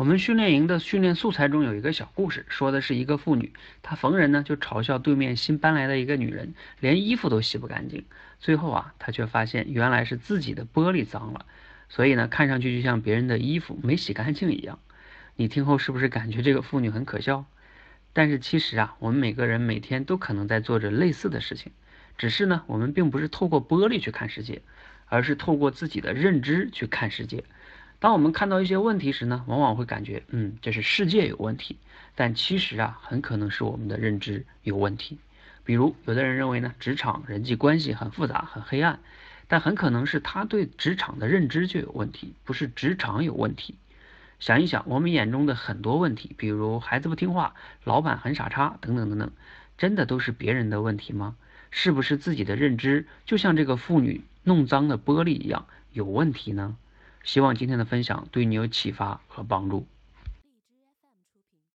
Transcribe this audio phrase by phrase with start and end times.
[0.00, 3.52] 我们训练营的训练素材中有一个小故事，说的是一个妇女，
[3.82, 8.06] 她逢人呢就嘲笑对面新搬来的一个女人，连衣服都洗不干净。
[8.38, 11.44] 最后啊，她却发现原来是自己的玻璃脏了，
[11.90, 14.78] 所以呢，看上去就像别人的衣服没洗干净一样。
[15.36, 17.44] 你听后是不是感觉这个妇女很可笑？
[18.14, 21.72] 但是其实啊，我们每个人每天都可能在做着类似的事情，
[22.16, 24.62] 只是呢，我们并不是透过玻璃去看世界，
[25.04, 27.44] 而是透过自己的认知去看世界。
[28.00, 31.76] 当我们看到一些问题时呢，往往会感觉，嗯，这是世界有问题，
[32.14, 35.18] 但其实啊，很可能是我们的认知有问题。
[35.64, 39.00] 比如，有的人认为呢，职场人际关系很复杂、很黑暗，
[39.48, 43.74] 但很可能是他对职场的认知就有问题，不是职场有问题。
[44.38, 49.30] 想一想，我们眼中的很多问题，比如孩子不听话、老板很傻叉等等等等，
[49.76, 51.36] 真的都是别人的问题吗？
[51.70, 56.78] 是不是自己的认知就像这个妇女弄脏的玻璃一样有问题呢？
[57.24, 59.86] 希望今天的分享对你有启发和帮助。